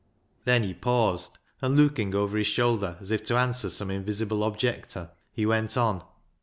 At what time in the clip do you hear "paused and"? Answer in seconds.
0.73-1.75